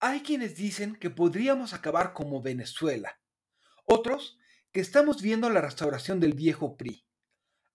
Hay 0.00 0.20
quienes 0.20 0.56
dicen 0.56 0.94
que 0.96 1.08
podríamos 1.08 1.72
acabar 1.72 2.12
como 2.12 2.42
Venezuela, 2.42 3.18
otros 3.86 4.38
que 4.70 4.80
estamos 4.80 5.22
viendo 5.22 5.48
la 5.48 5.62
restauración 5.62 6.20
del 6.20 6.34
viejo 6.34 6.76
PRI. 6.76 7.06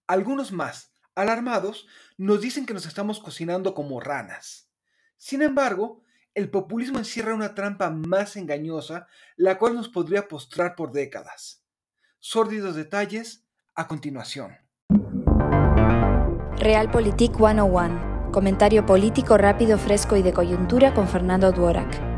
Algunos 0.06 0.52
más, 0.52 0.94
alarmados, 1.16 1.88
nos 2.18 2.42
dicen 2.42 2.68
que 2.68 2.76
nos 2.76 2.86
estamos 2.86 3.20
cocinando 3.20 3.74
como 3.74 4.00
ranas. 4.00 4.70
Sin 5.18 5.42
embargo, 5.42 6.04
el 6.36 6.52
populismo 6.52 7.00
encierra 7.00 7.34
una 7.34 7.56
trampa 7.56 7.90
más 7.90 8.36
engañosa, 8.36 9.08
la 9.36 9.58
cual 9.58 9.74
nos 9.74 9.90
podría 9.90 10.28
postrar 10.28 10.76
por 10.76 10.92
décadas. 10.92 11.66
Sórdidos 12.20 12.76
detalles 12.76 13.48
a 13.74 13.88
continuación. 13.88 14.58
Realpolitik 16.58 17.36
101. 17.36 18.32
Comentario 18.32 18.86
político 18.86 19.38
rápido, 19.38 19.80
fresco 19.80 20.16
y 20.16 20.22
de 20.22 20.34
coyuntura 20.34 20.94
con 20.94 21.08
Fernando 21.08 21.52
Duorak. 21.52 22.11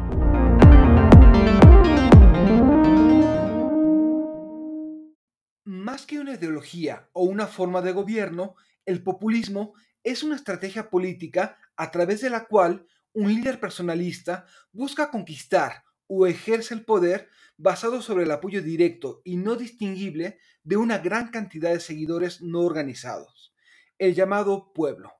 Más 5.94 6.08
que 6.08 6.20
una 6.20 6.34
ideología 6.34 7.08
o 7.14 7.22
una 7.22 7.46
forma 7.46 7.84
de 7.84 7.92
gobierno, 7.92 8.56
el 8.84 9.04
populismo 9.04 9.76
es 10.04 10.24
una 10.24 10.36
estrategia 10.36 10.90
política 10.90 11.60
a 11.76 11.92
través 11.92 12.22
de 12.22 12.32
la 12.32 12.46
cual 12.48 12.88
un 13.14 13.32
líder 13.32 13.60
personalista 13.60 14.48
busca 14.72 15.12
conquistar 15.12 15.84
o 16.08 16.26
ejerce 16.26 16.74
el 16.74 16.84
poder 16.84 17.30
basado 17.58 18.02
sobre 18.02 18.24
el 18.24 18.32
apoyo 18.32 18.64
directo 18.64 19.22
y 19.24 19.38
no 19.38 19.56
distinguible 19.56 20.40
de 20.64 20.78
una 20.78 20.98
gran 20.98 21.30
cantidad 21.30 21.72
de 21.72 21.80
seguidores 21.80 22.42
no 22.42 22.62
organizados, 22.62 23.54
el 24.00 24.16
llamado 24.16 24.74
pueblo. 24.74 25.14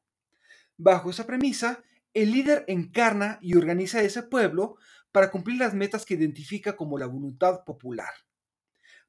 Bajo 0.76 1.12
esa 1.12 1.28
premisa, 1.28 1.84
el 2.16 2.32
líder 2.32 2.66
encarna 2.68 3.38
y 3.44 3.56
organiza 3.56 4.02
ese 4.02 4.24
pueblo 4.24 4.78
para 5.12 5.30
cumplir 5.30 5.60
las 5.60 5.76
metas 5.76 6.04
que 6.04 6.16
identifica 6.16 6.76
como 6.76 6.98
la 6.98 7.06
voluntad 7.06 7.64
popular. 7.64 8.10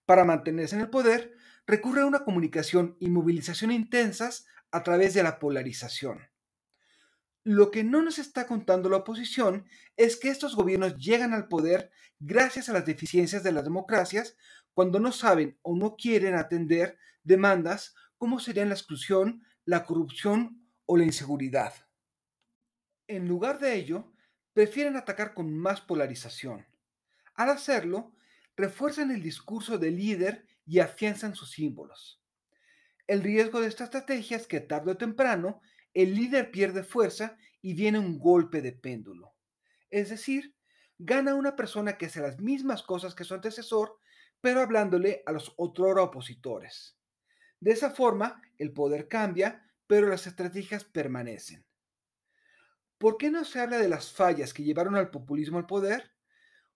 Para 0.07 0.25
mantenerse 0.25 0.77
en 0.77 0.83
el 0.83 0.91
poder, 0.91 1.35
recurre 1.67 2.03
a 2.03 2.07
una 2.07 2.25
comunicación 2.25 2.97
y 3.01 3.09
movilización 3.09 3.71
intensas 3.71 4.47
a 4.71 4.83
través 4.83 5.15
de 5.15 5.23
la 5.23 5.39
polarización. 5.39 6.29
Lo 7.43 7.71
que 7.71 7.85
no 7.85 8.03
nos 8.03 8.19
está 8.19 8.47
contando 8.47 8.89
la 8.89 8.99
oposición 8.99 9.67
es 9.97 10.17
que 10.17 10.31
estos 10.31 10.57
gobiernos 10.57 10.97
llegan 10.97 11.35
al 11.35 11.49
poder 11.49 11.91
gracias 12.19 12.69
a 12.69 12.73
las 12.73 12.87
deficiencias 12.87 13.43
de 13.43 13.53
las 13.53 13.65
democracias 13.65 14.37
cuando 14.73 14.99
no 14.99 15.13
saben 15.13 15.59
o 15.63 15.77
no 15.77 15.95
quieren 15.95 16.35
atender 16.35 16.99
demandas 17.23 17.95
como 18.17 18.41
serían 18.41 18.71
la 18.71 18.75
exclusión, 18.75 19.43
la 19.67 19.85
corrupción 19.85 20.67
o 20.87 20.97
la 20.97 21.05
inseguridad. 21.05 21.75
En 23.07 23.29
lugar 23.29 23.59
de 23.59 23.75
ello, 23.75 24.13
prefieren 24.55 24.97
atacar 24.97 25.35
con 25.35 25.55
más 25.55 25.83
polarización. 25.83 26.67
Al 27.35 27.51
hacerlo, 27.51 28.14
refuerzan 28.57 29.11
el 29.11 29.23
discurso 29.23 29.79
del 29.79 29.97
líder 29.97 30.47
y 30.67 30.79
afianzan 30.79 31.35
sus 31.35 31.51
símbolos. 31.51 32.23
El 33.07 33.23
riesgo 33.23 33.61
de 33.61 33.69
esta 33.69 33.85
estrategia 33.85 34.37
es 34.37 34.47
que 34.47 34.61
tarde 34.61 34.93
o 34.93 34.97
temprano 34.97 35.61
el 35.93 36.15
líder 36.15 36.51
pierde 36.51 36.83
fuerza 36.83 37.37
y 37.61 37.75
viene 37.75 37.99
un 37.99 38.19
golpe 38.19 38.63
de 38.63 38.73
péndulo. 38.73 39.35
Es 39.91 40.11
decir, 40.11 40.55
gana 40.99 41.35
una 41.35 41.57
persona 41.57 41.99
que 41.99 42.07
hace 42.07 42.21
las 42.21 42.41
mismas 42.41 42.83
cosas 42.83 43.15
que 43.15 43.25
su 43.25 43.35
antecesor, 43.35 43.99
pero 44.41 44.61
hablándole 44.61 45.23
a 45.27 45.33
los 45.33 45.53
otrora 45.57 46.03
opositores. 46.03 46.99
De 47.61 47.73
esa 47.73 47.91
forma, 47.91 48.43
el 48.59 48.73
poder 48.73 49.09
cambia, 49.09 49.71
pero 49.87 50.09
las 50.09 50.27
estrategias 50.27 50.85
permanecen. 50.85 51.65
¿Por 52.99 53.17
qué 53.19 53.31
no 53.31 53.45
se 53.45 53.61
habla 53.61 53.79
de 53.79 53.89
las 53.89 54.13
fallas 54.13 54.55
que 54.55 54.65
llevaron 54.65 54.97
al 54.97 55.11
populismo 55.11 55.59
al 55.59 55.67
poder? 55.67 56.14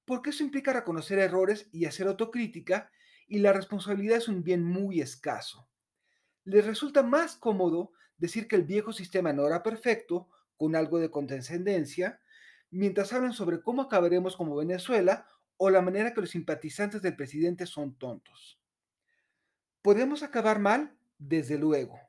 Porque 0.08 0.30
eso 0.30 0.42
implica 0.42 0.72
reconocer 0.72 1.18
errores 1.18 1.68
y 1.70 1.84
hacer 1.84 2.06
autocrítica, 2.06 2.90
y 3.26 3.40
la 3.40 3.52
responsabilidad 3.52 4.16
es 4.16 4.28
un 4.28 4.42
bien 4.42 4.64
muy 4.64 5.02
escaso. 5.02 5.68
Les 6.44 6.64
resulta 6.64 7.02
más 7.02 7.36
cómodo 7.36 7.92
decir 8.16 8.48
que 8.48 8.56
el 8.56 8.64
viejo 8.64 8.94
sistema 8.94 9.34
no 9.34 9.46
era 9.46 9.62
perfecto, 9.62 10.30
con 10.56 10.76
algo 10.76 10.98
de 10.98 11.10
condescendencia, 11.10 12.22
mientras 12.70 13.12
hablan 13.12 13.34
sobre 13.34 13.60
cómo 13.60 13.82
acabaremos 13.82 14.34
como 14.34 14.56
Venezuela 14.56 15.26
o 15.58 15.68
la 15.68 15.82
manera 15.82 16.14
que 16.14 16.22
los 16.22 16.30
simpatizantes 16.30 17.02
del 17.02 17.14
presidente 17.14 17.66
son 17.66 17.94
tontos. 17.98 18.58
¿Podemos 19.82 20.22
acabar 20.22 20.58
mal? 20.58 20.96
Desde 21.18 21.58
luego. 21.58 22.00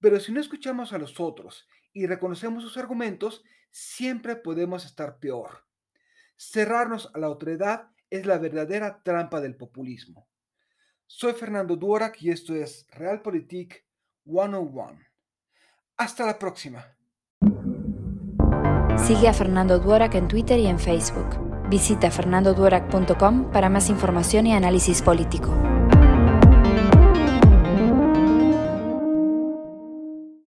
Pero 0.00 0.20
si 0.20 0.32
no 0.32 0.40
escuchamos 0.40 0.94
a 0.94 0.98
los 0.98 1.20
otros 1.20 1.68
y 1.92 2.06
reconocemos 2.06 2.62
sus 2.62 2.78
argumentos, 2.78 3.44
siempre 3.70 4.36
podemos 4.36 4.86
estar 4.86 5.18
peor. 5.18 5.69
Cerrarnos 6.42 7.10
a 7.12 7.18
la 7.18 7.28
otredad 7.28 7.90
es 8.08 8.24
la 8.24 8.38
verdadera 8.38 9.02
trampa 9.02 9.42
del 9.42 9.56
populismo. 9.56 10.26
Soy 11.06 11.34
Fernando 11.34 11.76
Duorak 11.76 12.22
y 12.22 12.30
esto 12.30 12.54
es 12.54 12.86
Realpolitik 12.92 13.84
101. 14.24 14.98
Hasta 15.98 16.24
la 16.24 16.38
próxima. 16.38 16.96
Sigue 18.96 19.28
a 19.28 19.34
Fernando 19.34 19.78
Duorak 19.80 20.14
en 20.14 20.28
Twitter 20.28 20.58
y 20.58 20.66
en 20.66 20.78
Facebook. 20.78 21.68
Visita 21.68 22.10
fernandoduorak.com 22.10 23.52
para 23.52 23.68
más 23.68 23.90
información 23.90 24.46
y 24.46 24.54
análisis 24.54 25.02
político. 25.02 25.52